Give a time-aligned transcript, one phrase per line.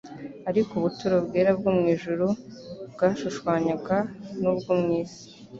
[0.49, 2.27] ariko ubuturo bwera bwo mu ijuru
[2.93, 3.97] bwashushanywaga
[4.41, 5.23] nubwo mu isi,